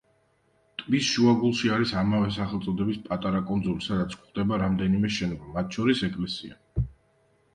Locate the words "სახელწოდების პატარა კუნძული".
2.37-3.85